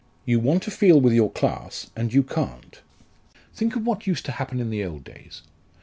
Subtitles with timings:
[0.25, 2.81] You want to feel with your class, and you can't.
[3.53, 5.43] Think of what used to happen in the old days.